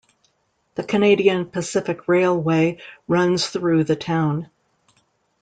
The 0.73 0.83
Canadian 0.83 1.45
Pacific 1.45 2.07
Railway 2.07 2.79
runs 3.07 3.45
through 3.45 3.83
the 3.83 3.95
town. 3.95 4.49